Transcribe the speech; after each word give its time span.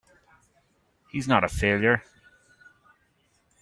He's 1.11 1.27
not 1.27 1.43
a 1.43 1.47
failure! 1.47 2.01